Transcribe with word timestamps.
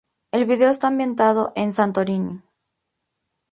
El 0.31 0.45
vídeo 0.47 0.67
está 0.71 0.87
ambientado 0.87 1.53
en 1.55 1.73
Santorini. 1.73 2.41